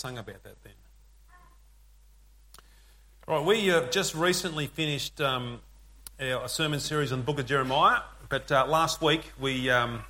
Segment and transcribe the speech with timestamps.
[0.00, 0.72] sung about that then.
[3.28, 5.60] All right, we uh, just recently finished um,
[6.18, 8.00] our sermon series on the book of Jeremiah,
[8.30, 10.02] but uh, last week we, um,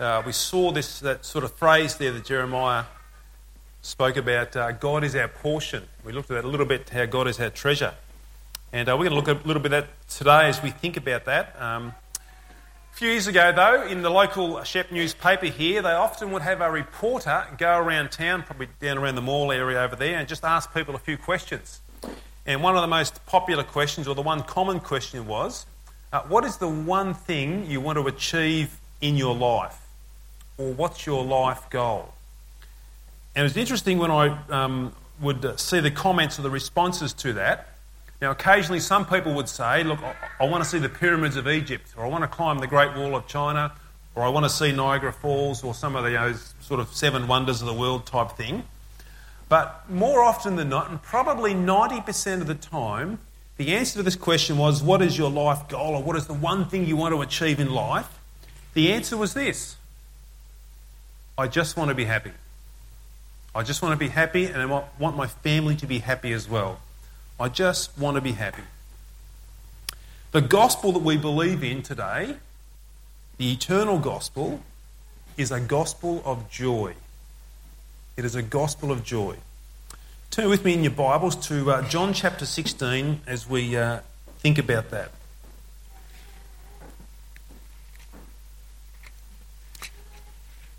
[0.00, 2.84] uh, we saw this that sort of phrase there that Jeremiah
[3.82, 5.82] spoke about uh, God is our portion.
[6.06, 7.92] We looked at that a little bit, how God is our treasure.
[8.72, 10.96] And uh, we're going to look a little bit at that today as we think
[10.96, 11.54] about that.
[11.60, 11.92] Um,
[12.92, 16.60] a few years ago, though, in the local Shep newspaper here, they often would have
[16.60, 20.44] a reporter go around town, probably down around the mall area over there, and just
[20.44, 21.80] ask people a few questions.
[22.44, 25.64] And one of the most popular questions, or the one common question, was
[26.12, 29.80] uh, What is the one thing you want to achieve in your life?
[30.58, 32.12] Or what's your life goal?
[33.34, 37.71] And it's interesting when I um, would see the comments or the responses to that.
[38.22, 39.98] Now, occasionally some people would say, Look,
[40.38, 42.96] I want to see the pyramids of Egypt, or I want to climb the Great
[42.96, 43.72] Wall of China,
[44.14, 47.60] or I want to see Niagara Falls, or some of those sort of seven wonders
[47.60, 48.62] of the world type thing.
[49.48, 53.18] But more often than not, and probably 90% of the time,
[53.56, 56.34] the answer to this question was, What is your life goal, or what is the
[56.34, 58.20] one thing you want to achieve in life?
[58.74, 59.78] The answer was this
[61.36, 62.30] I just want to be happy.
[63.52, 66.48] I just want to be happy, and I want my family to be happy as
[66.48, 66.78] well.
[67.38, 68.62] I just want to be happy.
[70.32, 72.36] The gospel that we believe in today,
[73.36, 74.62] the eternal gospel,
[75.36, 76.94] is a gospel of joy.
[78.16, 79.36] It is a gospel of joy.
[80.30, 84.00] Turn with me in your Bibles to uh, John chapter 16 as we uh,
[84.38, 85.10] think about that.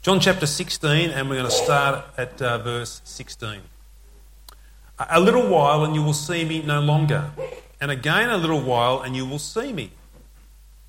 [0.01, 3.61] John chapter 16, and we're going to start at uh, verse 16.
[4.99, 7.31] A little while and you will see me no longer.
[7.81, 9.91] And again a little while and you will see me.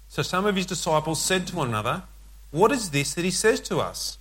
[0.08, 2.02] So some of his disciples said to one another,
[2.50, 4.18] What is this that he says to us?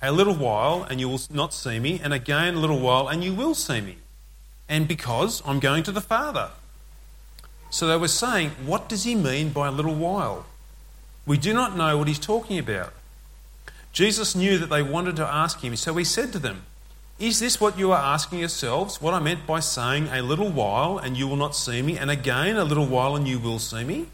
[0.00, 3.22] A little while and you will not see me, and again a little while and
[3.22, 3.96] you will see me.
[4.68, 6.50] And because I'm going to the Father.
[7.70, 10.46] So they were saying, What does he mean by a little while?
[11.26, 12.92] We do not know what he's talking about.
[13.92, 16.62] Jesus knew that they wanted to ask him, so he said to them,
[17.20, 19.00] is this what you are asking yourselves?
[19.00, 22.10] What I meant by saying, A little while and you will not see me, and
[22.10, 24.06] again a little while and you will see me?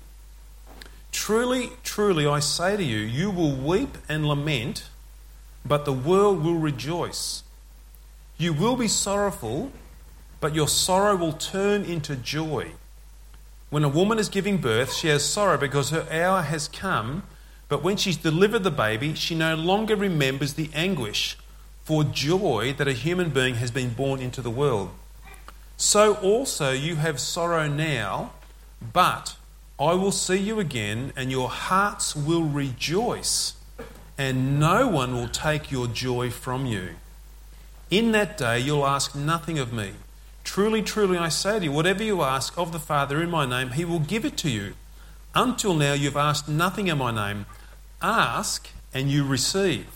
[1.13, 4.89] Truly, truly, I say to you, you will weep and lament,
[5.65, 7.45] but the world will rejoice.
[8.39, 9.71] You will be sorrowful,
[10.41, 12.73] but your sorrow will turn into joy.
[13.71, 17.23] When a woman is giving birth, she has sorrow because her hour has come,
[17.69, 21.39] but when she's delivered the baby, she no longer remembers the anguish
[21.87, 24.91] for joy that a human being has been born into the world.
[25.77, 28.33] So also you have sorrow now,
[28.93, 29.37] but
[29.79, 33.55] I will see you again, and your hearts will rejoice,
[34.19, 36.97] and no one will take your joy from you.
[37.89, 39.93] In that day you'll ask nothing of me.
[40.43, 43.71] Truly, truly, I say to you, whatever you ask of the Father in my name,
[43.71, 44.75] he will give it to you.
[45.37, 47.47] Until now you've asked nothing in my name.
[48.03, 49.96] Ask, and you receive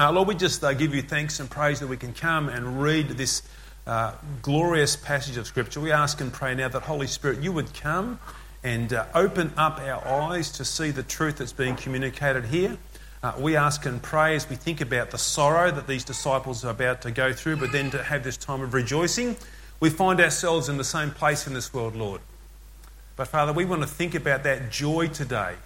[0.00, 2.80] Uh, Lord, we just uh, give you thanks and praise that we can come and
[2.80, 3.42] read this
[3.84, 5.80] uh, glorious passage of Scripture.
[5.80, 8.20] We ask and pray now that Holy Spirit, you would come
[8.62, 12.78] and uh, open up our eyes to see the truth that's being communicated here.
[13.24, 16.70] Uh, we ask and pray as we think about the sorrow that these disciples are
[16.70, 19.36] about to go through, but then to have this time of rejoicing.
[19.80, 22.20] We find ourselves in the same place in this world, Lord.
[23.16, 25.56] But Father, we want to think about that joy today,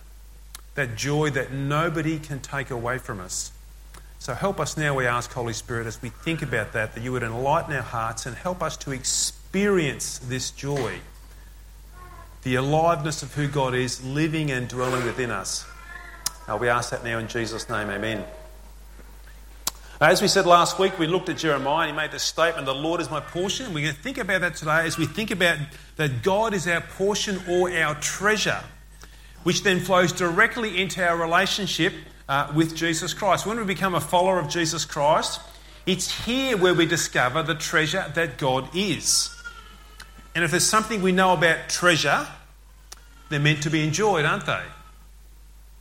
[0.75, 3.52] that joy that nobody can take away from us.
[4.22, 7.10] So help us now, we ask, Holy Spirit, as we think about that, that you
[7.10, 11.01] would enlighten our hearts and help us to experience this joy,
[12.45, 15.66] the aliveness of who God is living and dwelling within us.
[16.60, 18.24] We ask that now in Jesus' name, amen.
[20.01, 22.72] As we said last week, we looked at Jeremiah and he made this statement, The
[22.72, 23.74] Lord is my portion.
[23.74, 25.59] We're going to think about that today as we think about
[25.97, 28.63] that God is our portion or our treasure,
[29.42, 31.92] which then flows directly into our relationship
[32.33, 33.45] uh, with Jesus Christ.
[33.45, 35.39] When we become a follower of Jesus Christ,
[35.84, 39.29] it's here where we discover the treasure that God is.
[40.34, 42.27] And if there's something we know about treasure,
[43.29, 44.63] they're meant to be enjoyed, aren't they?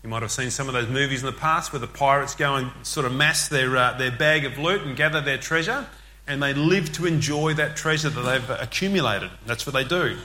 [0.03, 2.55] You might have seen some of those movies in the past where the pirates go
[2.55, 5.87] and sort of mass their, uh, their bag of loot and gather their treasure,
[6.27, 9.29] and they live to enjoy that treasure that they've accumulated.
[9.45, 10.17] That's what they do.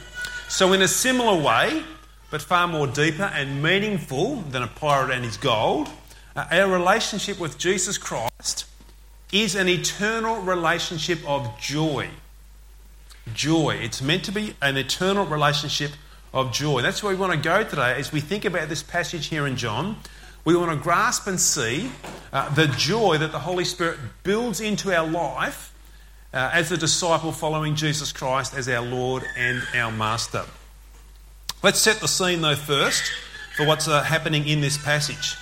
[0.48, 1.84] So, in a similar way,
[2.32, 5.88] but far more deeper and meaningful than a pirate and his gold,
[6.36, 8.66] our relationship with Jesus Christ
[9.32, 12.08] is an eternal relationship of joy.
[13.32, 13.78] Joy.
[13.82, 15.92] It's meant to be an eternal relationship
[16.34, 16.82] of joy.
[16.82, 19.56] That's where we want to go today as we think about this passage here in
[19.56, 19.96] John.
[20.44, 21.90] We want to grasp and see
[22.32, 25.74] uh, the joy that the Holy Spirit builds into our life
[26.32, 30.44] uh, as a disciple following Jesus Christ as our Lord and our Master.
[31.62, 33.10] Let's set the scene though first
[33.56, 35.34] for what's uh, happening in this passage.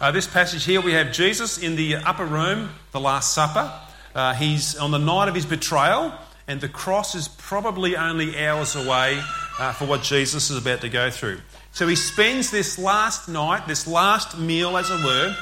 [0.00, 3.68] Uh, this passage here, we have Jesus in the upper room, the Last Supper.
[4.14, 6.12] Uh, he's on the night of his betrayal,
[6.46, 9.20] and the cross is probably only hours away
[9.58, 11.40] uh, for what Jesus is about to go through.
[11.72, 15.34] So he spends this last night, this last meal, as it were,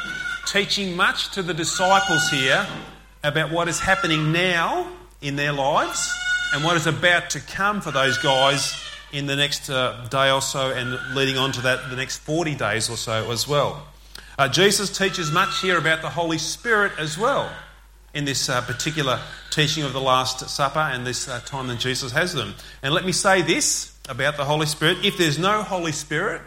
[0.46, 2.66] teaching much to the disciples here
[3.22, 6.10] about what is happening now in their lives
[6.54, 8.74] and what is about to come for those guys
[9.12, 12.54] in the next uh, day or so and leading on to that the next 40
[12.54, 13.86] days or so as well.
[14.38, 17.50] Uh, Jesus teaches much here about the Holy Spirit as well
[18.12, 19.18] in this uh, particular
[19.50, 22.54] teaching of the Last Supper and this uh, time that Jesus has them.
[22.82, 26.42] And let me say this about the Holy Spirit if there's no Holy Spirit,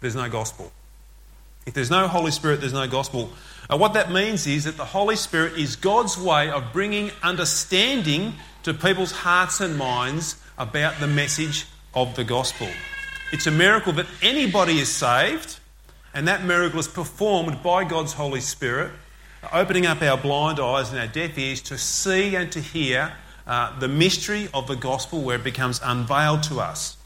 [0.00, 0.72] there's no gospel.
[1.66, 3.30] If there's no Holy Spirit, there's no gospel.
[3.68, 8.34] Uh, what that means is that the Holy Spirit is God's way of bringing understanding
[8.64, 12.68] to people's hearts and minds about the message of the gospel.
[13.32, 15.59] It's a miracle that anybody is saved,
[16.14, 18.90] and that miracle is performed by God's Holy Spirit,
[19.52, 23.12] opening up our blind eyes and our deaf ears to see and to hear
[23.46, 26.96] uh, the mystery of the gospel where it becomes unveiled to us.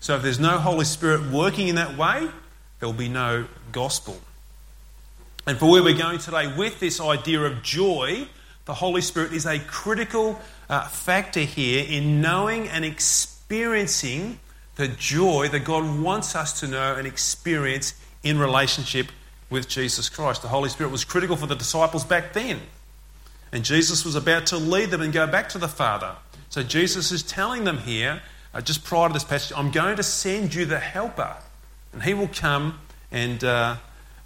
[0.00, 2.28] So if there's no Holy Spirit working in that way,
[2.80, 4.20] there will be no gospel.
[5.46, 8.26] And for where we're going today with this idea of joy,
[8.64, 14.38] the Holy Spirit is a critical uh, factor here in knowing and experiencing
[14.76, 19.08] the joy that God wants us to know and experience in relationship
[19.50, 20.42] with Jesus Christ.
[20.42, 22.60] The Holy Spirit was critical for the disciples back then.
[23.52, 26.16] And Jesus was about to lead them and go back to the Father.
[26.48, 28.22] So Jesus is telling them here,
[28.54, 31.36] uh, just prior to this passage, I'm going to send you the Helper.
[31.92, 32.78] And he will come
[33.10, 33.76] and uh,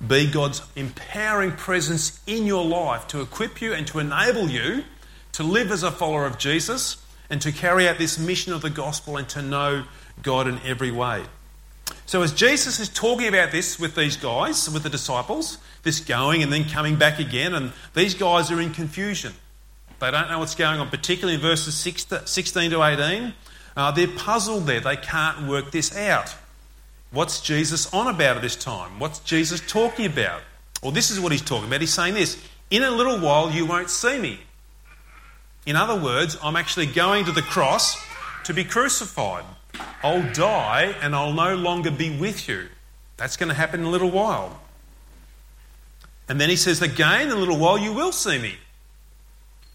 [0.06, 4.84] be God's empowering presence in your life to equip you and to enable you
[5.32, 6.96] to live as a follower of Jesus
[7.28, 9.84] and to carry out this mission of the gospel and to know
[10.22, 11.24] God in every way.
[12.06, 16.42] So, as Jesus is talking about this with these guys, with the disciples, this going
[16.42, 19.32] and then coming back again, and these guys are in confusion.
[19.98, 23.34] They don't know what's going on, particularly in verses 16 to 18.
[23.76, 24.78] Uh, they're puzzled there.
[24.78, 26.34] They can't work this out.
[27.10, 29.00] What's Jesus on about at this time?
[29.00, 30.42] What's Jesus talking about?
[30.82, 31.80] Well, this is what he's talking about.
[31.80, 34.40] He's saying this In a little while, you won't see me.
[35.66, 37.96] In other words, I'm actually going to the cross
[38.44, 39.44] to be crucified.
[40.02, 42.68] I'll die and I'll no longer be with you.
[43.16, 44.60] That's going to happen in a little while.
[46.28, 48.56] And then he says, Again, in a little while, you will see me.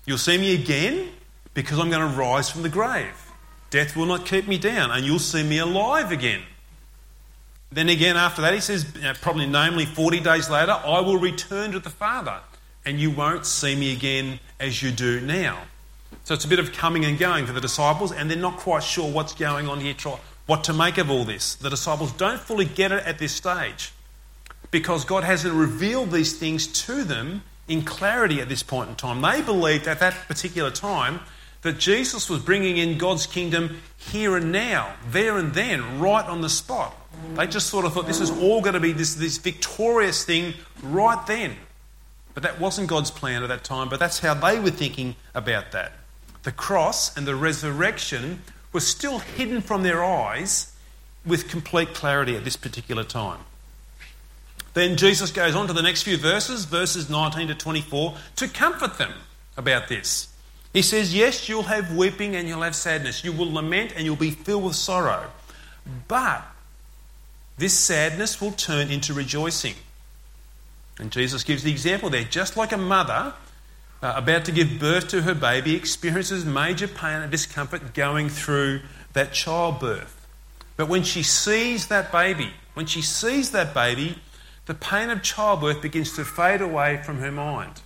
[0.05, 1.09] You'll see me again
[1.53, 3.31] because I'm going to rise from the grave.
[3.69, 6.41] Death will not keep me down, and you'll see me alive again.
[7.71, 8.85] Then again, after that, he says,
[9.21, 12.41] probably namely 40 days later, I will return to the Father,
[12.85, 15.59] and you won't see me again as you do now.
[16.23, 18.83] So it's a bit of coming and going for the disciples, and they're not quite
[18.83, 19.95] sure what's going on here,
[20.45, 21.55] what to make of all this.
[21.55, 23.91] The disciples don't fully get it at this stage
[24.69, 29.21] because God hasn't revealed these things to them in clarity at this point in time.
[29.21, 31.19] They believed at that particular time
[31.61, 36.41] that Jesus was bringing in God's kingdom here and now, there and then, right on
[36.41, 36.95] the spot.
[37.35, 40.53] They just sort of thought this is all going to be this, this victorious thing
[40.81, 41.55] right then.
[42.33, 45.71] But that wasn't God's plan at that time, but that's how they were thinking about
[45.73, 45.91] that.
[46.43, 48.41] The cross and the resurrection
[48.73, 50.73] were still hidden from their eyes
[51.25, 53.39] with complete clarity at this particular time.
[54.73, 58.97] Then Jesus goes on to the next few verses, verses 19 to 24, to comfort
[58.97, 59.13] them
[59.57, 60.29] about this.
[60.73, 63.23] He says, Yes, you'll have weeping and you'll have sadness.
[63.23, 65.29] You will lament and you'll be filled with sorrow.
[66.07, 66.45] But
[67.57, 69.75] this sadness will turn into rejoicing.
[70.97, 72.23] And Jesus gives the example there.
[72.23, 73.33] Just like a mother
[74.01, 78.81] uh, about to give birth to her baby experiences major pain and discomfort going through
[79.13, 80.27] that childbirth.
[80.75, 84.17] But when she sees that baby, when she sees that baby,
[84.65, 87.81] the pain of childbirth begins to fade away from her mind.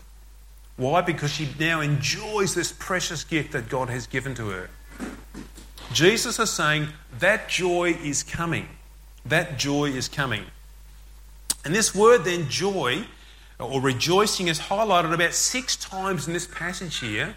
[0.78, 1.02] Why?
[1.02, 4.70] Because she now enjoys this precious gift that God has given to her.
[5.94, 6.88] Jesus is saying
[7.20, 8.68] that joy is coming.
[9.26, 10.46] That joy is coming.
[11.64, 13.06] And this word then, joy
[13.60, 17.36] or rejoicing, is highlighted about six times in this passage here.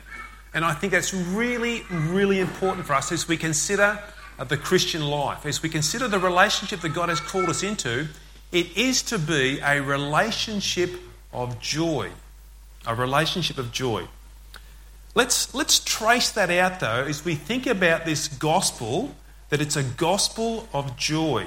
[0.54, 3.98] And I think that's really, really important for us as we consider
[4.38, 8.08] uh, the Christian life, as we consider the relationship that God has called us into.
[8.50, 10.90] It is to be a relationship
[11.32, 12.10] of joy.
[12.86, 14.06] A relationship of joy.
[15.14, 19.14] Let's, let's trace that out though as we think about this gospel,
[19.50, 21.46] that it's a gospel of joy.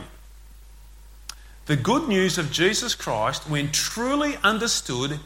[1.67, 5.19] The good news of Jesus Christ, when truly understood,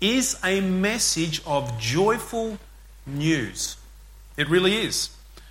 [0.00, 2.58] is a message of joyful
[3.06, 3.76] news.
[4.36, 5.10] It really is.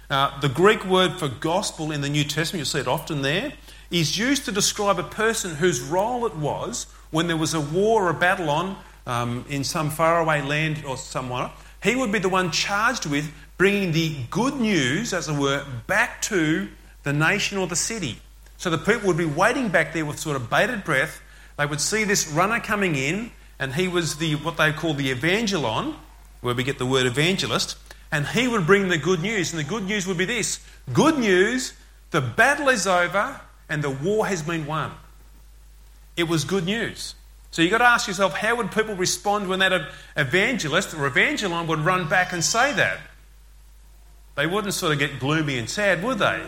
[0.09, 3.53] Uh, the Greek word for gospel in the New Testament, you'll see it often there,
[3.89, 8.03] is used to describe a person whose role it was when there was a war
[8.03, 8.75] or a battle on
[9.07, 11.49] um, in some faraway land or somewhere.
[11.81, 16.21] He would be the one charged with bringing the good news, as it were, back
[16.23, 16.67] to
[17.03, 18.19] the nation or the city.
[18.65, 21.21] So the people would be waiting back there with sort of bated breath.
[21.55, 23.29] They would see this runner coming in,
[23.59, 25.93] and he was the what they call the evangelon,
[26.41, 27.77] where we get the word evangelist,
[28.11, 29.53] and he would bring the good news.
[29.53, 31.73] And the good news would be this good news,
[32.09, 34.93] the battle is over and the war has been won.
[36.17, 37.13] It was good news.
[37.51, 41.67] So you've got to ask yourself how would people respond when that evangelist or evangelon
[41.67, 42.97] would run back and say that?
[44.33, 46.43] They wouldn't sort of get gloomy and sad, would they?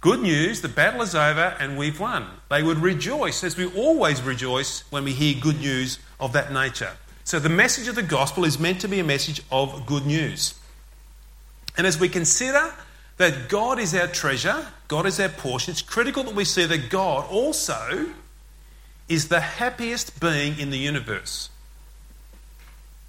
[0.00, 2.26] Good news, the battle is over and we've won.
[2.50, 6.92] They would rejoice, as we always rejoice when we hear good news of that nature.
[7.24, 10.54] So the message of the gospel is meant to be a message of good news.
[11.76, 12.72] And as we consider
[13.16, 16.90] that God is our treasure, God is our portion, it's critical that we see that
[16.90, 18.06] God also
[19.08, 21.50] is the happiest being in the universe.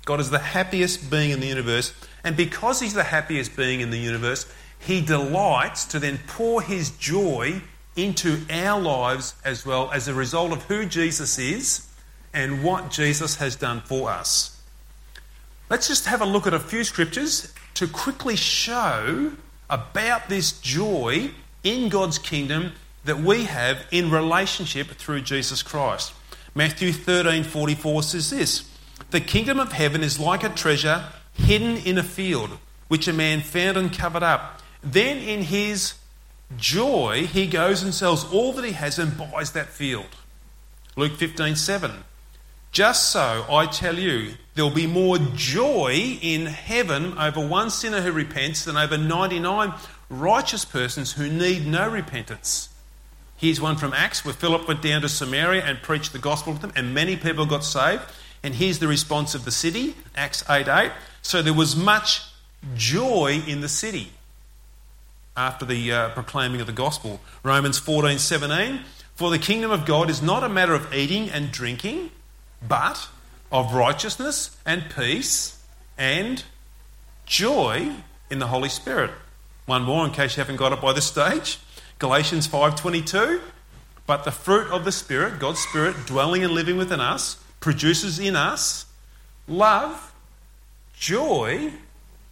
[0.06, 1.94] God is the happiest being in the universe,
[2.24, 6.92] and because He's the happiest being in the universe, he delights to then pour his
[6.92, 7.62] joy
[7.96, 11.88] into our lives as well as a result of who Jesus is
[12.34, 14.62] and what Jesus has done for us.
[15.70, 19.34] Let's just have a look at a few scriptures to quickly show
[19.70, 21.32] about this joy
[21.64, 26.14] in God's kingdom that we have in relationship through Jesus Christ.
[26.56, 28.64] Matthew 13:44 says this:
[29.12, 32.58] "The kingdom of heaven is like a treasure hidden in a field,
[32.88, 35.96] which a man found and covered up." Then, in his
[36.58, 40.16] joy, he goes and sells all that he has and buys that field.
[40.96, 42.04] Luke 15 7.
[42.72, 48.12] Just so, I tell you, there'll be more joy in heaven over one sinner who
[48.12, 49.74] repents than over 99
[50.10, 52.70] righteous persons who need no repentance.
[53.38, 56.62] Here's one from Acts where Philip went down to Samaria and preached the gospel to
[56.62, 58.04] them, and many people got saved.
[58.44, 60.92] And here's the response of the city, Acts 8 8.
[61.22, 62.22] So there was much
[62.76, 64.12] joy in the city
[65.36, 67.20] after the uh, proclaiming of the gospel.
[67.44, 68.82] Romans 14 17.
[69.16, 72.12] For the kingdom of God is not a matter of eating and drinking,
[72.66, 73.10] but
[73.52, 75.62] of righteousness and peace
[75.98, 76.44] and
[77.26, 77.92] joy
[78.30, 79.12] in the Holy Spirit.
[79.66, 81.60] One more in case you haven't got it by this stage.
[82.00, 83.42] Galatians 5:22.
[84.08, 88.36] But the fruit of the Spirit, God's Spirit dwelling and living within us, produces in
[88.36, 88.86] us
[89.48, 90.12] love,
[90.98, 91.72] joy,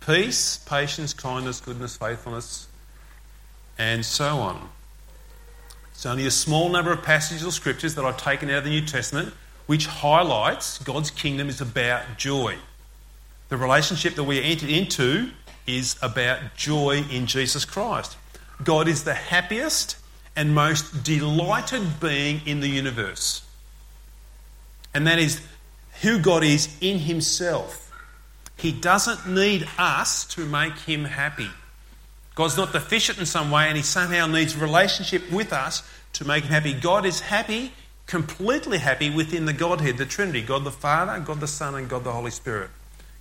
[0.04, 2.68] peace, patience, kindness, goodness, faithfulness,
[3.78, 4.70] and so on.
[5.92, 8.70] It's only a small number of passages of scriptures that I've taken out of the
[8.70, 9.34] New Testament
[9.66, 12.56] which highlights God's kingdom is about joy.
[13.50, 15.32] The relationship that we entered into
[15.68, 18.18] is about joy in Jesus Christ.
[18.64, 19.98] God is the happiest
[20.36, 23.42] and most delighted being in the universe.
[24.94, 25.42] And that is
[26.02, 27.92] who God is in Himself.
[28.56, 31.50] He doesn't need us to make Him happy.
[32.38, 35.82] God's not deficient in some way and he somehow needs relationship with us
[36.14, 36.72] to make him happy.
[36.72, 37.74] God is happy,
[38.06, 42.04] completely happy within the Godhead, the Trinity God the Father, God the Son, and God
[42.04, 42.70] the Holy Spirit.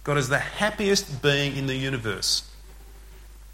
[0.05, 2.43] God is the happiest being in the universe.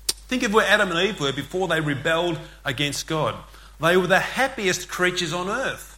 [0.08, 3.36] Think of where Adam and Eve were before they rebelled against God.
[3.80, 5.96] They were the happiest creatures on earth.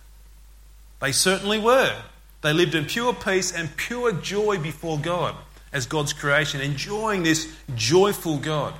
[1.00, 2.02] They certainly were.
[2.42, 5.34] They lived in pure peace and pure joy before God
[5.72, 8.74] as God's creation, enjoying this joyful God.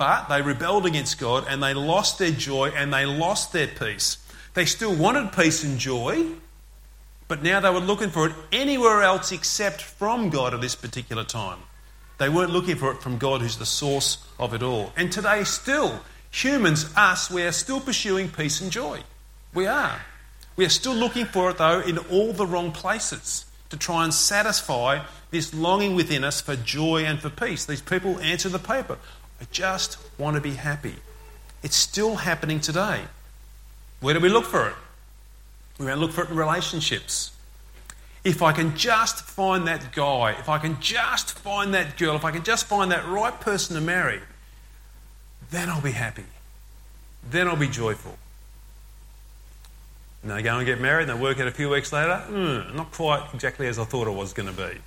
[0.00, 4.16] But they rebelled against God and they lost their joy and they lost their peace.
[4.54, 6.24] They still wanted peace and joy,
[7.28, 11.22] but now they were looking for it anywhere else except from God at this particular
[11.22, 11.58] time.
[12.16, 14.90] They weren't looking for it from God, who's the source of it all.
[14.96, 19.00] And today, still, humans, us, we are still pursuing peace and joy.
[19.52, 20.00] We are.
[20.56, 24.14] We are still looking for it, though, in all the wrong places to try and
[24.14, 27.66] satisfy this longing within us for joy and for peace.
[27.66, 28.96] These people answer the paper.
[29.40, 30.96] I just want to be happy.
[31.62, 33.02] It's still happening today.
[34.00, 34.74] Where do we look for it?
[35.78, 37.32] We're going to look for it in relationships.
[38.22, 42.24] If I can just find that guy, if I can just find that girl, if
[42.24, 44.20] I can just find that right person to marry,
[45.50, 46.26] then I'll be happy.
[47.30, 48.18] Then I'll be joyful.
[50.22, 52.74] And they go and get married and they work out a few weeks later, mm,
[52.74, 54.80] not quite exactly as I thought it was going to be.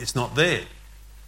[0.00, 0.62] It's not there.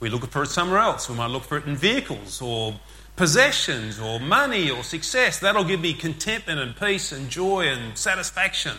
[0.01, 1.09] We look for it somewhere else.
[1.09, 2.75] We might look for it in vehicles or
[3.17, 5.39] possessions or money or success.
[5.39, 8.77] That'll give me contentment and peace and joy and satisfaction.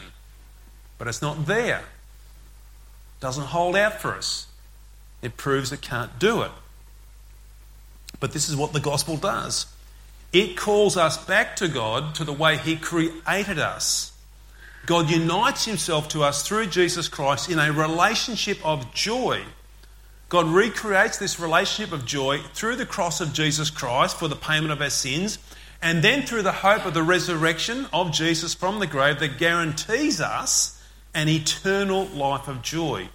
[0.97, 1.79] But it's not there.
[1.79, 4.47] It doesn't hold out for us.
[5.21, 6.51] It proves it can't do it.
[8.19, 9.67] But this is what the gospel does.
[10.31, 14.11] It calls us back to God to the way He created us.
[14.85, 19.43] God unites Himself to us through Jesus Christ in a relationship of joy
[20.29, 24.71] God recreates this relationship of joy through the cross of Jesus Christ for the payment
[24.71, 25.37] of our sins,
[25.81, 30.19] and then through the hope of the resurrection of Jesus from the grave that guarantees
[30.19, 30.81] us
[31.13, 33.07] an eternal life of joy,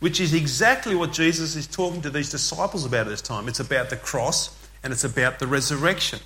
[0.00, 3.48] which is exactly what Jesus is talking to these disciples about at this time.
[3.48, 6.20] It's about the cross and it's about the resurrection.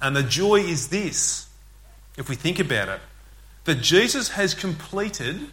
[0.00, 1.48] And the joy is this,
[2.16, 3.00] if we think about it,
[3.64, 5.52] that Jesus has completed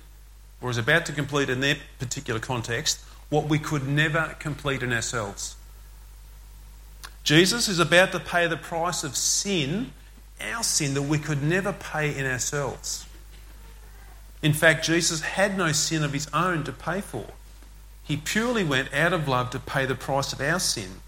[0.61, 2.99] or is about to complete in their particular context,
[3.29, 5.55] what we could never complete in ourselves.
[7.23, 9.91] Jesus is about to pay the price of sin,
[10.41, 13.05] our sin, that we could never pay in ourselves.
[14.41, 17.25] In fact, Jesus had no sin of his own to pay for.
[18.03, 21.01] He purely went out of love to pay the price of our sin.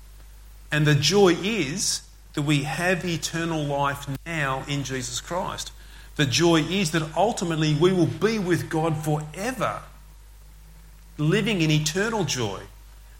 [0.72, 2.02] And the joy is
[2.34, 5.72] that we have eternal life now in Jesus Christ.
[6.20, 9.80] The joy is that ultimately we will be with God forever,
[11.18, 12.60] living in eternal joy.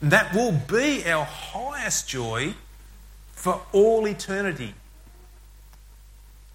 [0.02, 2.52] And that will be our highest joy
[3.32, 4.74] for all eternity.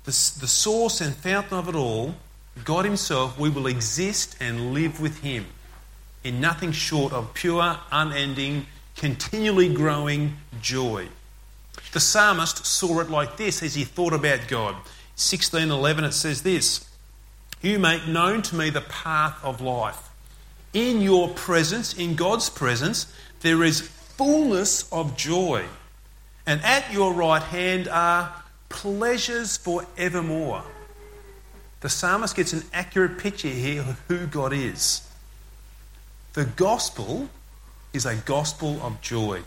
[0.04, 2.14] The, the source and fountain of it all,
[2.64, 5.48] God Himself, we will exist and live with Him
[6.24, 11.08] in nothing short of pure, unending, continually growing joy.
[11.92, 14.75] The psalmist saw it like this as he thought about God.
[15.16, 16.86] 16:11 it says this
[17.62, 20.10] You make known to me the path of life.
[20.74, 23.08] In your presence, in God's presence,
[23.40, 25.66] there is fullness of joy.
[26.46, 30.64] And at your right hand are pleasures for evermore.
[31.80, 35.08] The psalmist gets an accurate picture here of who God is.
[36.34, 37.30] The gospel
[37.94, 39.42] is a gospel of joy.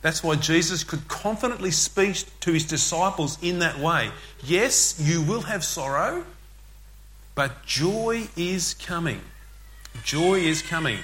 [0.00, 4.10] That's why Jesus could confidently speak to his disciples in that way.
[4.44, 6.24] Yes, you will have sorrow,
[7.34, 9.20] but joy is coming.
[10.04, 10.98] Joy is coming.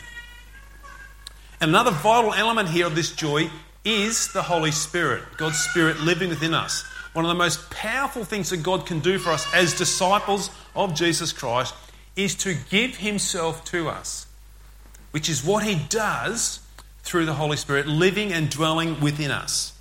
[1.61, 3.51] And another vital element here of this joy
[3.85, 6.85] is the Holy Spirit, God's Spirit living within us.
[7.15, 10.95] One of the most powerful things that God can do for us as disciples of
[10.95, 11.75] Jesus Christ
[12.17, 14.27] is to give Himself to us,
[15.11, 16.61] which is what He does
[17.05, 19.73] through the Holy Spirit living and dwelling within us.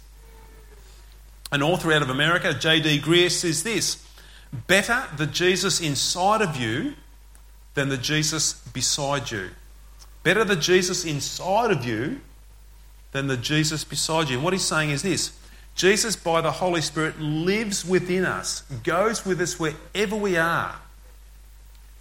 [1.51, 2.99] An author out of America, J.D.
[2.99, 4.05] Greear, says this
[4.67, 6.93] Better the Jesus inside of you
[7.73, 9.49] than the Jesus beside you.
[10.23, 12.21] Better the Jesus inside of you
[13.11, 14.35] than the Jesus beside you.
[14.35, 15.31] And what he's saying is this
[15.75, 20.75] Jesus, by the Holy Spirit, lives within us, goes with us wherever we are.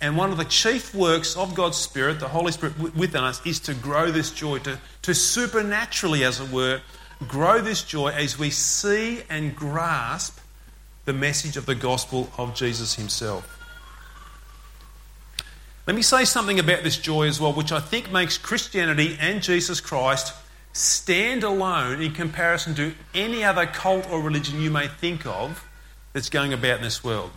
[0.02, 3.60] And one of the chief works of God's Spirit, the Holy Spirit within us, is
[3.60, 6.80] to grow this joy, to, to supernaturally, as it were,
[7.28, 10.40] grow this joy as we see and grasp
[11.04, 13.60] the message of the gospel of Jesus Himself.
[15.86, 19.40] Let me say something about this joy as well, which I think makes Christianity and
[19.40, 20.34] Jesus Christ
[20.72, 25.64] stand alone in comparison to any other cult or religion you may think of
[26.12, 27.30] that's going about in this world.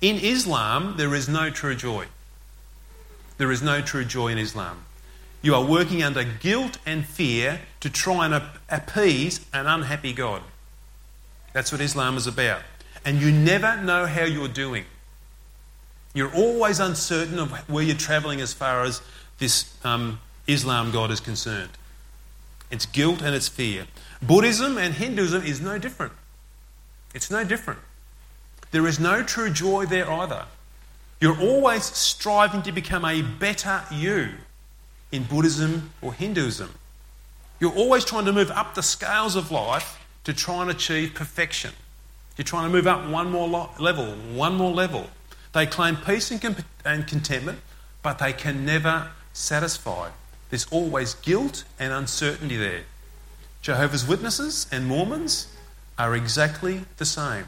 [0.00, 2.06] In Islam, there is no true joy.
[3.38, 4.84] There is no true joy in Islam.
[5.42, 10.42] You are working under guilt and fear to try and appease an unhappy God.
[11.52, 12.62] That's what Islam is about.
[13.04, 14.84] And you never know how you're doing.
[16.14, 19.02] You're always uncertain of where you're travelling as far as
[19.38, 21.70] this um, Islam God is concerned.
[22.70, 23.86] It's guilt and it's fear.
[24.22, 26.12] Buddhism and Hinduism is no different.
[27.14, 27.80] It's no different.
[28.74, 30.46] There is no true joy there either.
[31.20, 34.30] You're always striving to become a better you
[35.12, 36.74] in Buddhism or Hinduism.
[37.60, 41.70] You're always trying to move up the scales of life to try and achieve perfection.
[42.36, 45.08] You're trying to move up one more lo- level, one more level.
[45.52, 47.60] They claim peace and, and contentment,
[48.02, 50.10] but they can never satisfy.
[50.50, 52.82] There's always guilt and uncertainty there.
[53.62, 55.46] Jehovah's Witnesses and Mormons
[55.96, 57.46] are exactly the same.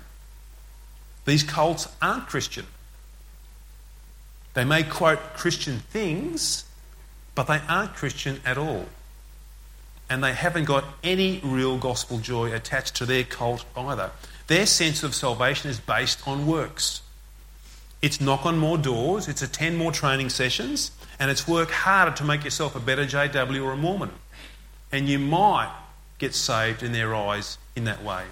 [1.27, 2.67] These cults aren't Christian.
[4.55, 6.65] They may quote Christian things,
[7.35, 8.87] but they aren't Christian at all.
[10.09, 14.12] And they haven't got any real gospel joy attached to their cult either.
[14.47, 17.03] Their sense of salvation is based on works.
[18.01, 22.25] It's knock on more doors, it's attend more training sessions, and it's work harder to
[22.25, 24.12] make yourself a better JW or a Mormon.
[24.93, 25.75] And you might
[26.19, 28.25] get saved in their eyes in that way.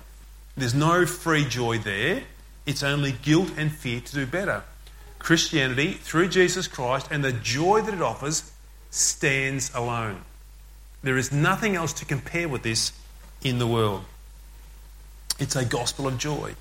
[0.57, 2.23] There's no free joy there,
[2.67, 4.63] it's only guilt and fear to do better.
[5.19, 8.53] Christianity, through Jesus Christ and the joy that it offers,
[8.91, 10.23] stands alone.
[11.03, 12.93] There is nothing else to compare with this
[13.43, 14.05] in the world.
[15.39, 16.55] It's a gospel of joy.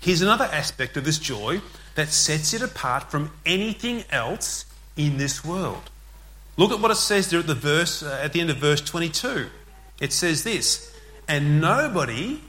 [0.00, 1.60] Here's another aspect of this joy
[1.96, 4.64] that sets it apart from anything else
[4.96, 5.90] in this world.
[6.56, 8.80] Look at what it says there at the verse uh, at the end of verse
[8.80, 9.48] 22.
[10.00, 10.94] It says this,
[11.26, 12.40] and nobody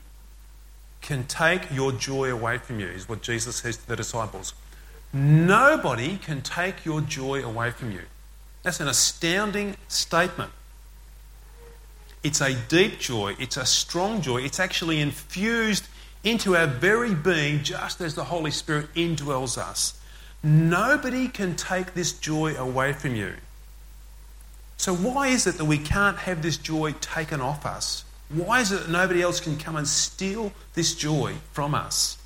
[1.10, 4.54] can take your joy away from you, is what Jesus says to the disciples.
[5.12, 8.04] Nobody can take your joy away from you.
[8.62, 10.52] That's an astounding statement.
[12.24, 15.88] It's a deep joy, it's a strong joy, it's actually infused
[16.24, 20.00] into our very being just as the Holy Spirit indwells us.
[20.44, 23.34] Nobody can take this joy away from you.
[24.78, 28.04] So, why is it that we can't have this joy taken off us?
[28.30, 32.18] Why is it that nobody else can come and steal this joy from us?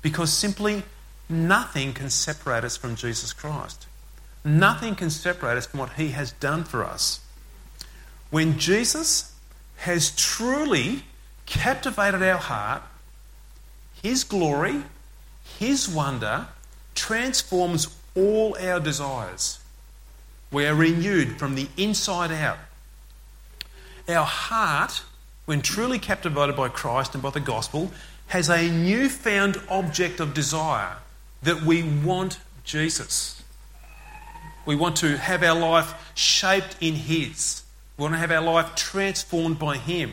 [0.00, 0.82] Because simply
[1.28, 3.86] nothing can separate us from Jesus Christ.
[4.44, 7.20] Nothing can separate us from what He has done for us.
[8.30, 9.34] When Jesus
[9.76, 11.02] has truly
[11.44, 12.82] captivated our heart,
[14.02, 14.82] His glory,
[15.58, 16.46] His wonder
[16.94, 19.58] transforms all our desires.
[20.50, 22.58] We are renewed from the inside out.
[24.08, 25.02] Our heart,
[25.44, 27.90] when truly captivated by Christ and by the gospel,
[28.28, 30.96] has a newfound object of desire
[31.42, 33.42] that we want Jesus.
[34.66, 37.62] We want to have our life shaped in His.
[37.96, 40.12] We want to have our life transformed by Him.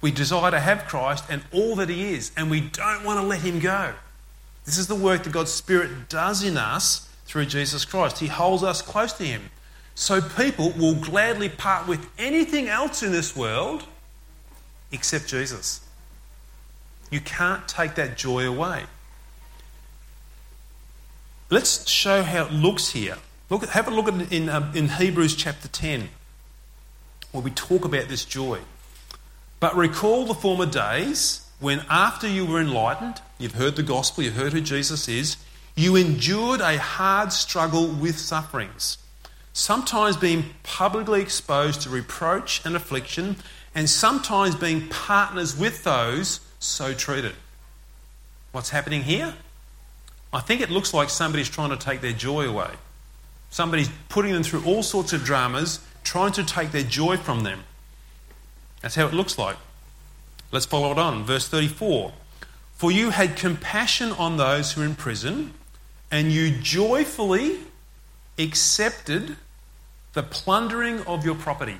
[0.00, 3.26] We desire to have Christ and all that He is, and we don't want to
[3.26, 3.94] let Him go.
[4.64, 8.18] This is the work that God's Spirit does in us through Jesus Christ.
[8.18, 9.50] He holds us close to Him.
[9.94, 13.84] So people will gladly part with anything else in this world
[14.92, 15.80] except Jesus.
[17.10, 18.84] You can't take that joy away.
[21.50, 23.18] Let's show how it looks here.
[23.50, 26.08] Look, have a look at in, um, in Hebrews chapter 10,
[27.32, 28.60] where we talk about this joy.
[29.60, 34.34] But recall the former days when, after you were enlightened, you've heard the gospel, you've
[34.34, 35.36] heard who Jesus is,
[35.76, 38.98] you endured a hard struggle with sufferings,
[39.54, 43.36] sometimes being publicly exposed to reproach and affliction,
[43.74, 47.32] and sometimes being partners with those so treated.
[48.52, 49.34] What's happening here?
[50.32, 52.70] I think it looks like somebody's trying to take their joy away.
[53.50, 57.62] Somebody's putting them through all sorts of dramas, trying to take their joy from them.
[58.82, 59.56] That's how it looks like.
[60.50, 61.24] Let's follow it on.
[61.24, 62.12] Verse 34
[62.72, 65.54] For you had compassion on those who are in prison,
[66.10, 67.58] and you joyfully
[68.36, 69.36] accepted
[70.14, 71.76] the plundering of your property.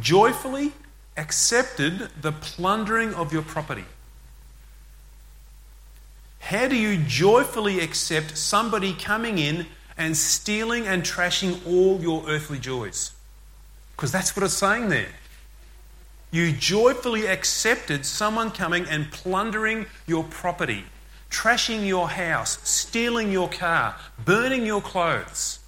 [0.00, 0.72] Joyfully
[1.16, 3.84] accepted the plundering of your property.
[6.40, 9.66] How do you joyfully accept somebody coming in
[9.98, 13.12] and stealing and trashing all your earthly joys?
[13.96, 15.08] Because that's what it's saying there.
[16.30, 20.84] You joyfully accepted someone coming and plundering your property,
[21.30, 25.60] trashing your house, stealing your car, burning your clothes.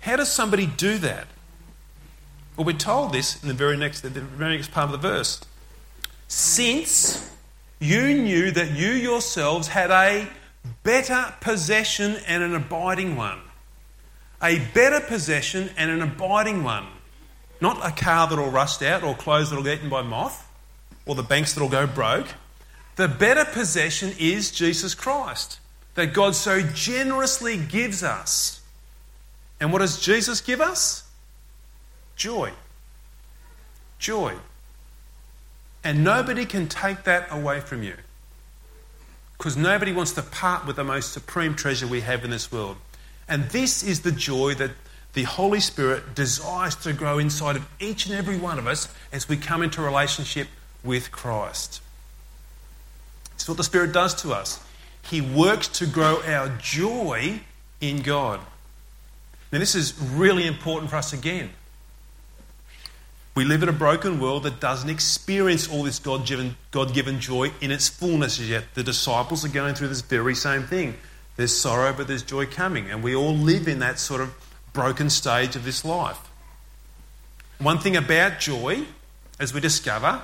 [0.00, 1.26] How does somebody do that?
[2.56, 5.40] Well, we're told this in the very next, the very next part of the verse.
[6.28, 7.30] Since
[7.80, 10.28] you knew that you yourselves had a
[10.82, 13.40] better possession and an abiding one
[14.44, 16.86] a better possession and an abiding one.
[17.60, 20.46] Not a car that'll rust out or clothes that'll get eaten by moth
[21.06, 22.28] or the banks that'll go broke.
[22.96, 25.58] The better possession is Jesus Christ
[25.94, 28.60] that God so generously gives us.
[29.60, 31.04] And what does Jesus give us?
[32.16, 32.52] Joy.
[33.98, 34.34] Joy.
[35.82, 37.94] And nobody can take that away from you.
[39.36, 42.76] Because nobody wants to part with the most supreme treasure we have in this world.
[43.28, 44.70] And this is the joy that
[45.12, 49.28] the Holy Spirit desires to grow inside of each and every one of us as
[49.28, 50.48] we come into relationship
[50.82, 51.80] with Christ.
[53.44, 54.58] It's what the Spirit does to us.
[55.02, 57.40] He works to grow our joy
[57.78, 58.40] in God.
[59.52, 61.50] Now, this is really important for us again.
[63.34, 67.70] We live in a broken world that doesn't experience all this God given, joy in
[67.70, 68.64] its fullness yet.
[68.72, 70.94] The disciples are going through this very same thing.
[71.36, 72.88] There's sorrow, but there's joy coming.
[72.90, 74.34] And we all live in that sort of
[74.72, 76.30] broken stage of this life.
[77.58, 78.84] One thing about joy,
[79.38, 80.22] as we discover,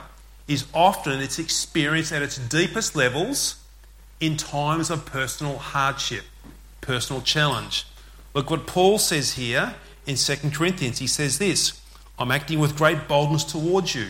[0.50, 3.54] is often it's experienced at its deepest levels
[4.18, 6.24] in times of personal hardship,
[6.80, 7.86] personal challenge.
[8.34, 10.98] Look what Paul says here in 2 Corinthians.
[10.98, 11.80] He says this
[12.18, 14.08] I'm acting with great boldness towards you.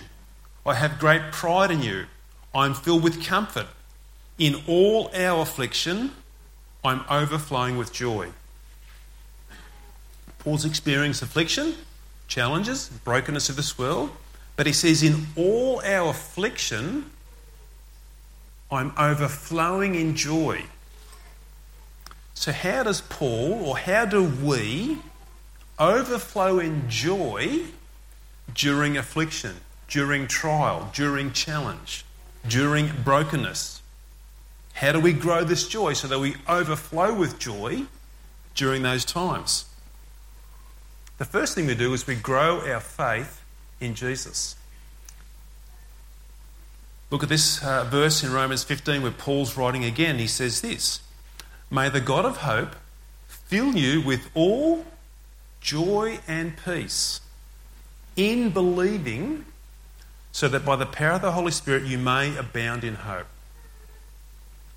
[0.65, 2.07] I have great pride in you.
[2.55, 3.67] I am filled with comfort.
[4.39, 6.13] In all our affliction,
[6.83, 8.31] I'm overflowing with joy.
[10.39, 11.75] Paul's experienced affliction,
[12.29, 14.11] challenges, brokenness of this world,
[14.61, 17.11] but he says, In all our affliction,
[18.71, 20.65] I'm overflowing in joy.
[22.35, 24.99] So, how does Paul, or how do we,
[25.79, 27.63] overflow in joy
[28.55, 29.57] during affliction,
[29.89, 32.05] during trial, during challenge,
[32.47, 33.81] during brokenness.
[34.75, 37.85] How do we grow this joy so that we overflow with joy
[38.55, 39.65] during those times?
[41.17, 43.40] The first thing we do is we grow our faith
[43.81, 44.57] in Jesus.
[47.11, 50.19] Look at this uh, verse in Romans 15 where Paul's writing again.
[50.19, 51.01] He says this
[51.71, 52.77] May the God of hope
[53.27, 54.85] fill you with all
[55.61, 57.21] joy and peace
[58.17, 59.45] in believing,
[60.31, 63.27] so that by the power of the Holy Spirit you may abound in hope.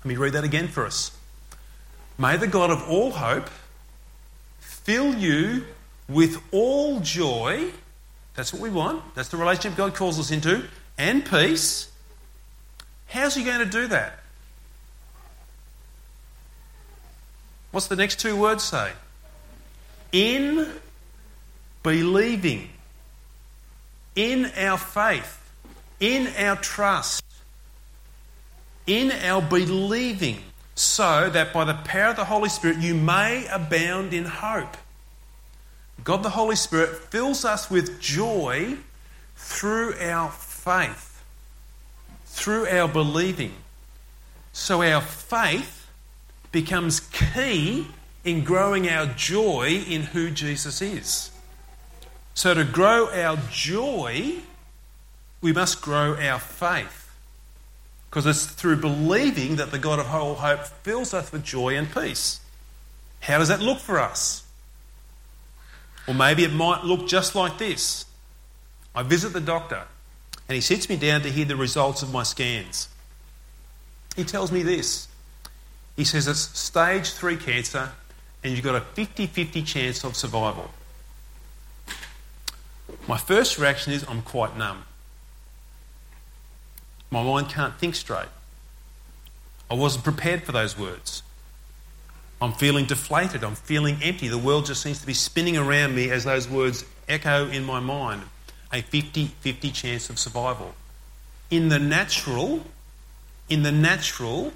[0.00, 1.16] Let me read that again for us.
[2.18, 3.48] May the God of all hope
[4.58, 5.64] fill you
[6.08, 7.70] with all joy.
[8.34, 9.14] That's what we want.
[9.14, 10.64] That's the relationship God calls us into.
[10.98, 11.90] And peace.
[13.06, 14.20] How's He going to do that?
[17.70, 18.92] What's the next two words say?
[20.12, 20.70] In
[21.82, 22.70] believing
[24.14, 25.40] in our faith,
[25.98, 27.24] in our trust,
[28.86, 30.38] in our believing,
[30.74, 34.76] so that by the power of the Holy Spirit you may abound in hope.
[36.04, 38.76] God the Holy Spirit fills us with joy
[39.36, 41.24] through our faith,
[42.26, 43.54] through our believing.
[44.52, 45.86] So our faith
[46.52, 47.86] becomes key
[48.22, 51.30] in growing our joy in who Jesus is.
[52.34, 54.36] So, to grow our joy,
[55.40, 57.12] we must grow our faith.
[58.08, 61.92] Because it's through believing that the God of whole hope fills us with joy and
[61.92, 62.40] peace.
[63.20, 64.43] How does that look for us?
[66.06, 68.04] Or maybe it might look just like this
[68.94, 69.82] I visit the doctor
[70.48, 72.88] and he sits me down to hear the results of my scans.
[74.16, 75.08] He tells me this
[75.96, 77.90] he says it's stage three cancer
[78.42, 80.70] and you've got a 50 50 chance of survival.
[83.08, 84.84] My first reaction is I'm quite numb.
[87.10, 88.28] My mind can't think straight.
[89.70, 91.22] I wasn't prepared for those words.
[92.44, 93.42] I'm feeling deflated.
[93.42, 94.28] I'm feeling empty.
[94.28, 97.80] The world just seems to be spinning around me as those words echo in my
[97.80, 98.22] mind.
[98.70, 100.74] A 50 50 chance of survival.
[101.50, 102.64] In the natural,
[103.48, 104.52] in the natural,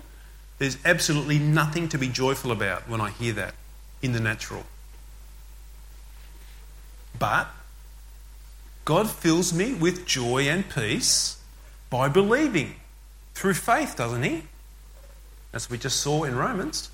[0.59, 3.55] there's absolutely nothing to be joyful about when I hear that.
[4.03, 4.65] In the natural.
[7.19, 7.49] But
[8.85, 11.39] God fills me with joy and peace
[11.89, 12.75] by believing
[13.33, 14.43] through faith, doesn't He?
[15.55, 16.91] As we just saw in Romans.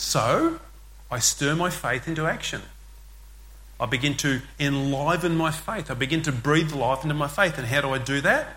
[0.00, 0.58] So,
[1.10, 2.62] I stir my faith into action.
[3.78, 5.90] I begin to enliven my faith.
[5.90, 7.58] I begin to breathe life into my faith.
[7.58, 8.48] And how do I do that?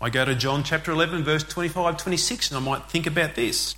[0.00, 3.76] I go to John chapter 11, verse 25, 26, and I might think about this.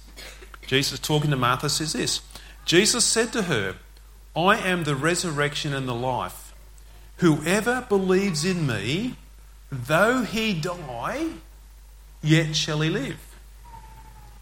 [0.65, 2.21] Jesus talking to Martha says this
[2.65, 3.75] Jesus said to her,
[4.37, 6.55] I am the resurrection and the life.
[7.17, 9.17] Whoever believes in me,
[9.73, 11.31] though he die,
[12.23, 13.30] yet shall he live.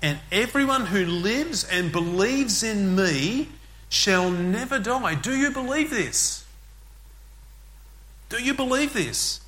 [0.00, 3.48] And everyone who lives and believes in me
[3.88, 5.14] shall never die.
[5.14, 6.44] Do you believe this?
[8.28, 9.40] Do you believe this?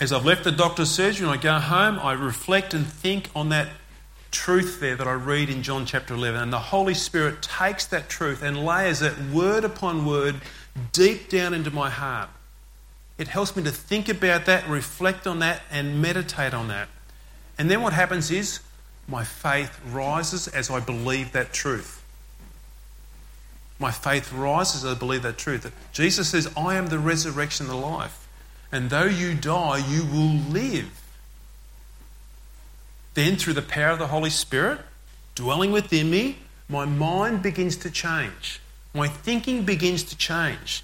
[0.00, 3.48] As I've left the doctor's surgery and I go home, I reflect and think on
[3.48, 3.68] that
[4.30, 6.40] truth there that I read in John chapter 11.
[6.40, 10.36] And the Holy Spirit takes that truth and layers it word upon word
[10.92, 12.28] deep down into my heart.
[13.16, 16.88] It helps me to think about that, reflect on that, and meditate on that.
[17.58, 18.60] And then what happens is
[19.08, 22.04] my faith rises as I believe that truth.
[23.80, 25.62] My faith rises as I believe that truth.
[25.62, 28.28] That Jesus says, I am the resurrection and the life.
[28.70, 30.90] And though you die, you will live.
[33.14, 34.80] Then, through the power of the Holy Spirit
[35.34, 38.60] dwelling within me, my mind begins to change.
[38.94, 40.82] my thinking begins to change.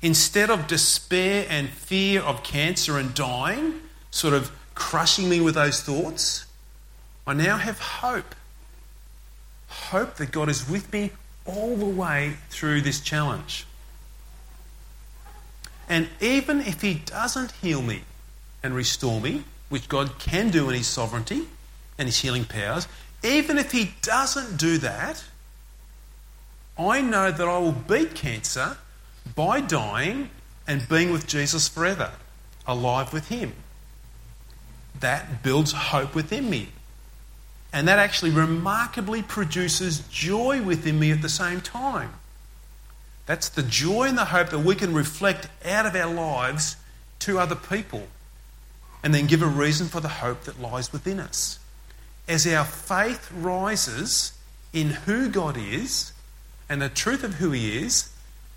[0.00, 3.74] Instead of despair and fear of cancer and dying,
[4.10, 6.46] sort of crushing me with those thoughts,
[7.26, 8.34] I now have hope.
[9.68, 11.12] Hope that God is with me
[11.44, 13.66] all the way through this challenge.
[15.88, 18.02] And even if He doesn't heal me
[18.62, 21.46] and restore me, which God can do in His sovereignty
[21.98, 22.86] and His healing powers,
[23.22, 25.24] even if He doesn't do that,
[26.78, 28.76] I know that I will beat cancer
[29.34, 30.30] by dying
[30.66, 32.12] and being with Jesus forever,
[32.66, 33.52] alive with Him.
[35.02, 36.68] That builds hope within me.
[37.72, 42.14] And that actually remarkably produces joy within me at the same time.
[43.26, 46.76] That's the joy and the hope that we can reflect out of our lives
[47.20, 48.08] to other people
[49.02, 51.58] and then give a reason for the hope that lies within us.
[52.28, 54.32] As our faith rises
[54.72, 56.12] in who God is
[56.68, 58.10] and the truth of who He is,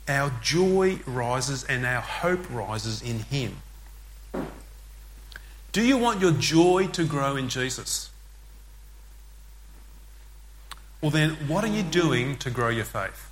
[0.07, 3.57] our joy rises and our hope rises in Him.
[5.75, 8.09] Do you want your joy to grow in Jesus?
[11.01, 13.29] Well, then, what are you doing to grow your faith?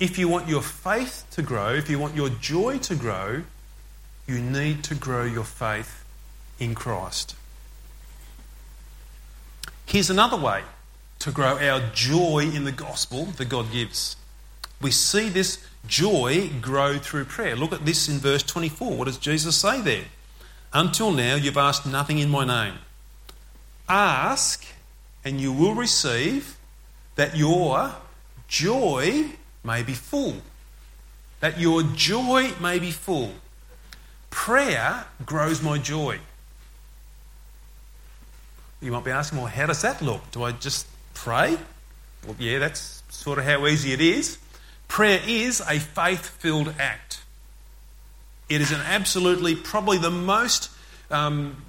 [0.00, 3.42] If you want your faith to grow, if you want your joy to grow,
[4.26, 6.06] you need to grow your faith
[6.58, 7.36] in Christ.
[9.84, 10.62] Here's another way
[11.18, 14.16] to grow our joy in the gospel that God gives.
[14.80, 17.56] We see this joy grow through prayer.
[17.56, 18.92] Look at this in verse 24.
[18.92, 20.04] What does Jesus say there?
[20.72, 22.74] Until now, you've asked nothing in my name.
[23.88, 24.64] Ask,
[25.24, 26.56] and you will receive,
[27.16, 27.94] that your
[28.46, 29.30] joy
[29.64, 30.36] may be full.
[31.40, 33.32] That your joy may be full.
[34.30, 36.18] Prayer grows my joy.
[38.80, 40.30] You might be asking, well, how does that look?
[40.30, 41.56] Do I just pray?
[42.26, 44.38] Well, yeah, that's sort of how easy it is.
[44.88, 47.20] Prayer is a faith filled act.
[48.48, 50.70] It is an absolutely, probably the most
[51.10, 51.62] um,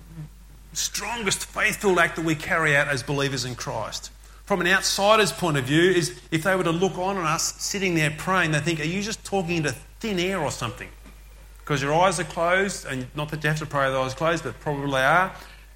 [0.73, 4.11] strongest faith filled act that we carry out as believers in Christ.
[4.45, 7.93] From an outsider's point of view, is if they were to look on us sitting
[7.93, 10.89] there praying, they think, Are you just talking into thin air or something?
[11.59, 14.43] Because your eyes are closed, and not that you have to pray with eyes closed,
[14.43, 15.31] but probably are,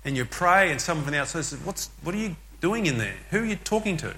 [0.06, 2.98] and you pray, and someone from the outside says, What's, What are you doing in
[2.98, 3.16] there?
[3.30, 4.16] Who are you talking to?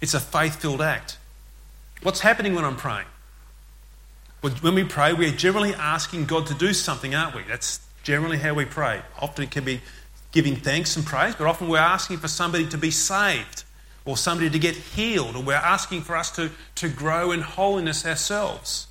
[0.00, 1.17] It's a faith filled act.
[2.02, 3.06] What's happening when I'm praying?
[4.40, 7.42] When we pray, we're generally asking God to do something, aren't we?
[7.42, 9.02] That's generally how we pray.
[9.20, 9.80] Often it can be
[10.30, 13.64] giving thanks and praise, but often we're asking for somebody to be saved
[14.04, 18.06] or somebody to get healed, or we're asking for us to, to grow in holiness
[18.06, 18.86] ourselves.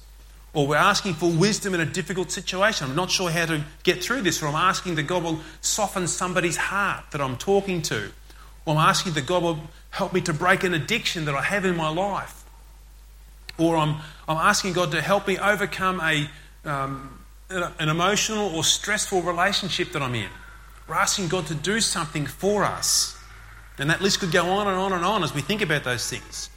[0.54, 2.88] Or we're asking for wisdom in a difficult situation.
[2.90, 6.08] I'm not sure how to get through this, or I'm asking that God will soften
[6.08, 8.12] somebody's heart that I'm talking to.
[8.66, 9.60] Or I'm asking that God will
[9.92, 12.44] help me to break an addiction that I have in my life.
[13.58, 16.30] Or I'm, I'm asking God to help me overcome a,
[16.64, 20.30] um, an emotional or stressful relationship that I'm in.
[20.88, 23.16] We're asking God to do something for us.
[23.78, 26.10] And that list could go on and on and on as we think about those
[26.10, 26.50] things.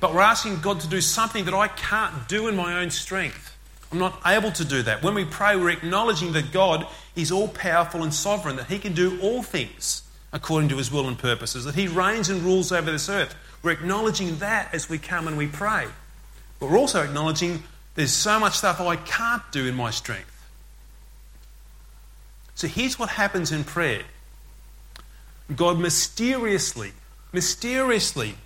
[0.00, 3.56] But we're asking God to do something that I can't do in my own strength.
[3.90, 5.02] I'm not able to do that.
[5.02, 8.92] When we pray, we're acknowledging that God is all powerful and sovereign, that He can
[8.92, 12.90] do all things according to His will and purposes, that He reigns and rules over
[12.90, 13.34] this earth.
[13.62, 15.86] We're acknowledging that as we come and we pray.
[16.58, 17.62] But we're also acknowledging
[17.94, 20.30] there's so much stuff I can't do in my strength.
[22.54, 24.02] So here's what happens in prayer
[25.54, 26.92] God mysteriously,
[27.32, 28.36] mysteriously,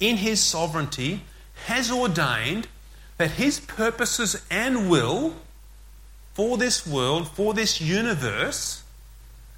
[0.00, 1.22] in His sovereignty,
[1.66, 2.68] has ordained
[3.16, 5.34] that His purposes and will
[6.34, 8.82] for this world, for this universe,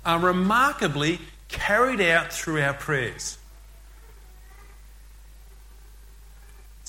[0.04, 3.36] are remarkably carried out through our prayers.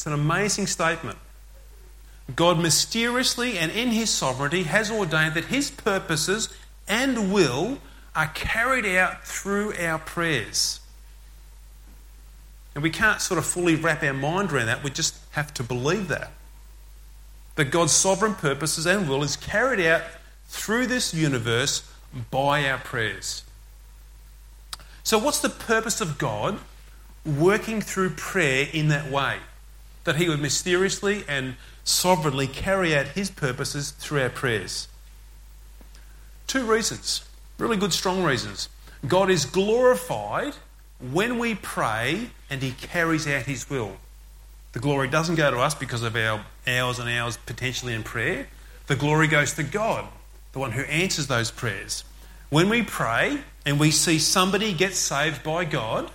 [0.01, 1.19] It's an amazing statement.
[2.35, 6.49] God mysteriously and in His sovereignty has ordained that His purposes
[6.87, 7.77] and will
[8.15, 10.79] are carried out through our prayers.
[12.73, 15.61] And we can't sort of fully wrap our mind around that, we just have to
[15.61, 16.31] believe that.
[17.53, 20.01] That God's sovereign purposes and will is carried out
[20.47, 21.87] through this universe
[22.31, 23.43] by our prayers.
[25.03, 26.57] So, what's the purpose of God
[27.23, 29.37] working through prayer in that way?
[30.03, 34.87] That He would mysteriously and sovereignly carry out His purposes through our prayers.
[36.47, 37.23] Two reasons,
[37.57, 38.69] really good, strong reasons.
[39.07, 40.53] God is glorified
[40.99, 43.97] when we pray and He carries out His will.
[44.73, 48.47] The glory doesn't go to us because of our hours and hours potentially in prayer.
[48.87, 50.05] The glory goes to God,
[50.53, 52.03] the one who answers those prayers.
[52.49, 56.11] When we pray and we see somebody get saved by God,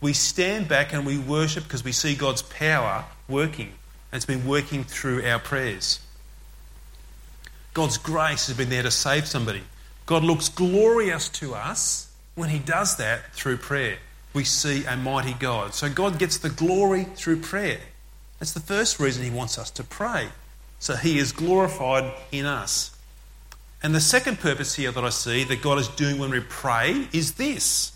[0.00, 3.72] we stand back and we worship because we see God's power working.
[4.12, 6.00] And it's been working through our prayers.
[7.74, 9.62] God's grace has been there to save somebody.
[10.06, 13.98] God looks glorious to us when He does that through prayer.
[14.32, 15.74] We see a mighty God.
[15.74, 17.80] So God gets the glory through prayer.
[18.38, 20.28] That's the first reason He wants us to pray.
[20.78, 22.96] So He is glorified in us.
[23.82, 27.08] And the second purpose here that I see that God is doing when we pray
[27.12, 27.92] is this.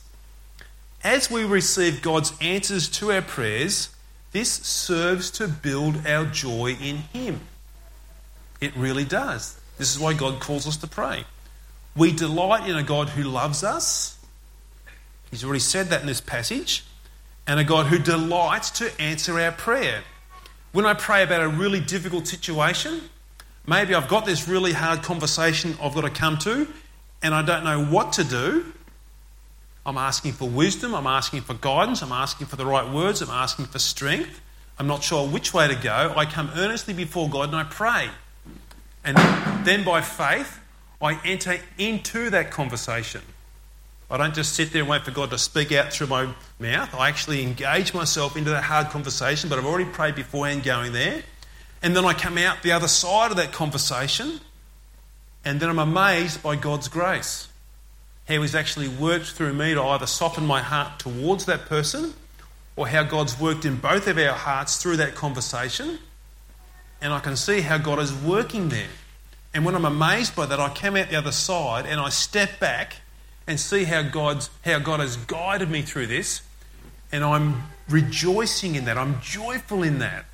[1.03, 3.94] As we receive God's answers to our prayers,
[4.32, 7.40] this serves to build our joy in Him.
[8.61, 9.59] It really does.
[9.78, 11.24] This is why God calls us to pray.
[11.96, 14.18] We delight in a God who loves us.
[15.30, 16.84] He's already said that in this passage.
[17.46, 20.03] And a God who delights to answer our prayer.
[20.72, 23.01] When I pray about a really difficult situation,
[23.66, 26.68] maybe I've got this really hard conversation I've got to come to,
[27.22, 28.66] and I don't know what to do.
[29.91, 33.28] I'm asking for wisdom, I'm asking for guidance, I'm asking for the right words, I'm
[33.28, 34.41] asking for strength.
[34.78, 36.14] I'm not sure which way to go.
[36.16, 38.09] I come earnestly before God and I pray.
[39.05, 39.16] And
[39.66, 40.61] then by faith,
[41.03, 43.22] I enter into that conversation.
[44.09, 46.95] I don't just sit there and wait for God to speak out through my mouth.
[46.95, 51.24] I actually engage myself into that hard conversation, but I've already prayed beforehand going there.
[51.82, 54.41] And then I come out the other side of that conversation,
[55.45, 57.49] and then I'm amazed by God's grace.
[58.31, 62.14] How He's actually worked through me to either soften my heart towards that person,
[62.76, 65.99] or how God's worked in both of our hearts through that conversation.
[67.03, 68.87] And I can see how God is working there.
[69.53, 72.61] And when I'm amazed by that, I come out the other side and I step
[72.61, 72.99] back
[73.49, 76.43] and see how, God's, how God has guided me through this.
[77.11, 78.97] And I'm rejoicing in that.
[78.97, 80.26] I'm joyful in that.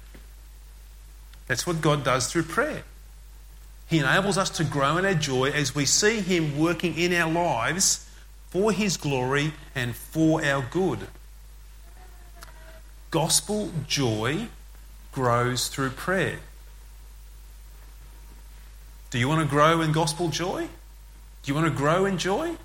[1.46, 2.82] That's what God does through prayer.
[3.88, 7.30] He enables us to grow in our joy as we see Him working in our
[7.30, 8.08] lives
[8.50, 11.06] for His glory and for our good.
[13.10, 14.48] Gospel joy
[15.12, 16.40] grows through prayer.
[19.10, 20.62] Do you want to grow in gospel joy?
[21.42, 22.56] Do you want to grow in joy?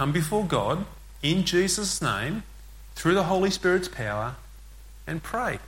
[0.00, 0.86] come before God
[1.22, 2.42] in Jesus' name
[2.94, 4.36] through the Holy Spirit's power
[5.06, 5.58] and pray.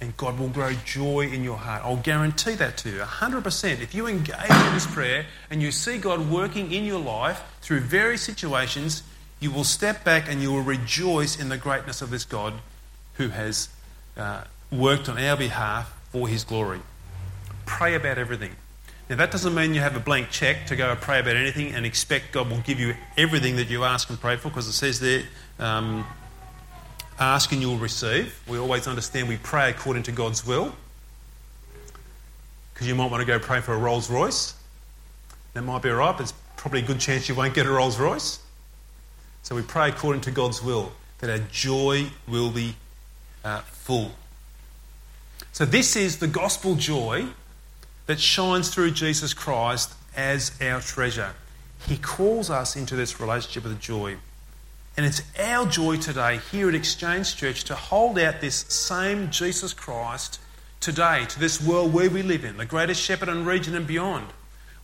[0.00, 1.82] And God will grow joy in your heart.
[1.84, 3.80] I'll guarantee that to you 100%.
[3.80, 7.80] If you engage in this prayer and you see God working in your life through
[7.80, 9.02] various situations,
[9.40, 12.54] you will step back and you will rejoice in the greatness of this God
[13.14, 13.68] who has
[14.16, 16.80] uh, worked on our behalf for his glory.
[17.66, 18.52] Pray about everything.
[19.10, 21.74] Now, that doesn't mean you have a blank check to go and pray about anything
[21.74, 24.72] and expect God will give you everything that you ask and pray for, because it
[24.72, 25.24] says there,
[25.58, 26.06] um,
[27.20, 28.42] ask and you'll receive.
[28.48, 30.74] We always understand we pray according to God's will,
[32.72, 34.54] because you might want to go pray for a Rolls Royce.
[35.54, 37.70] That might be all right, but it's probably a good chance you won't get a
[37.70, 38.40] Rolls Royce.
[39.42, 42.74] So we pray according to God's will, that our joy will be
[43.44, 44.12] uh, full.
[45.52, 47.26] So, this is the gospel joy
[48.06, 51.34] that shines through Jesus Christ as our treasure.
[51.86, 54.16] He calls us into this relationship with joy.
[54.96, 59.72] And it's our joy today here at Exchange Church to hold out this same Jesus
[59.72, 60.40] Christ
[60.80, 64.26] today to this world where we live in, the Greater Shepparton region and beyond.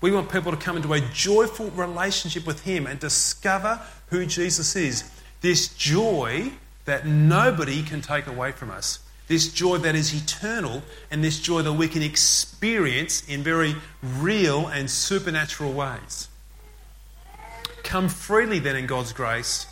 [0.00, 4.76] We want people to come into a joyful relationship with Him and discover who Jesus
[4.76, 5.10] is.
[5.40, 6.52] This joy
[6.84, 11.62] that nobody can take away from us this joy that is eternal, and this joy
[11.62, 16.28] that we can experience in very real and supernatural ways.
[17.82, 19.66] Come freely then in God's grace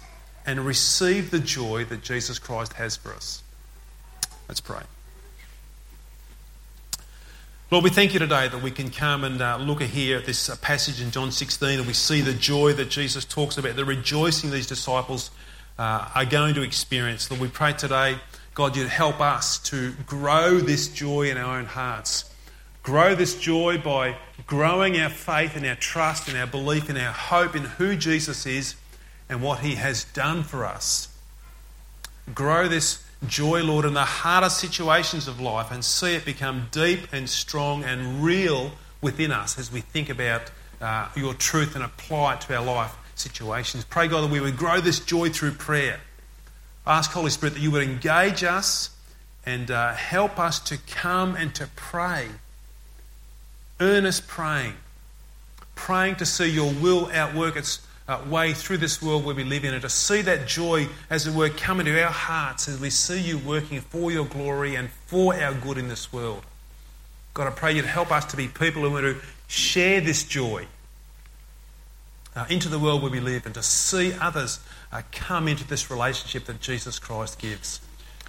[0.47, 3.43] and receive the joy that Jesus Christ has for us.
[4.49, 4.83] Let's pray.
[7.71, 10.49] Lord, we thank you today that we can come and uh, look here at this
[10.49, 13.85] uh, passage in John 16 and we see the joy that Jesus talks about, the
[13.85, 15.31] rejoicing these disciples
[15.79, 17.31] uh, are going to experience.
[17.31, 18.19] Lord, we pray today
[18.55, 22.33] God, you'd help us to grow this joy in our own hearts.
[22.85, 24.17] Grow this joy by
[24.47, 28.47] growing our faith and our trust and our belief and our hope in who Jesus
[28.47, 28.77] is
[29.29, 31.09] and what he has done for us.
[32.35, 37.13] Grow this joy, Lord, in the hardest situations of life and see it become deep
[37.13, 40.51] and strong and real within us as we think about
[40.81, 43.85] uh, your truth and apply it to our life situations.
[43.85, 46.01] Pray, God, that we would grow this joy through prayer
[46.87, 48.91] ask, Holy Spirit, that you would engage us
[49.47, 52.29] and uh, help us to come and to pray.
[53.81, 54.75] Earnest praying.
[55.75, 59.65] Praying to see your will outwork its uh, way through this world where we live
[59.65, 62.91] in and to see that joy, as it were, come into our hearts as we
[62.91, 66.43] see you working for your glory and for our good in this world.
[67.33, 70.67] God, I pray you'd help us to be people who want to share this joy
[72.37, 74.61] uh, into the world where we live and to see others
[74.93, 77.81] uh, come into this relationship that Jesus Christ gives.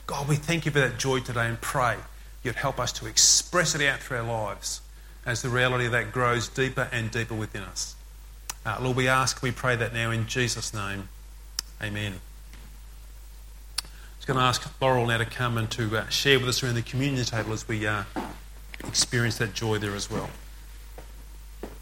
[0.07, 1.97] God, we thank you for that joy today and pray
[2.43, 4.82] you'd help us to express it out through our lives
[5.26, 7.95] as the reality of that grows deeper and deeper within us.
[8.66, 11.07] Uh, Lord, we ask, we pray that now in Jesus' name.
[11.84, 12.13] Amen.
[12.13, 16.63] I'm just going to ask Laurel now to come and to uh, share with us
[16.63, 18.05] around the communion table as we uh,
[18.80, 20.32] experience that joy there as well.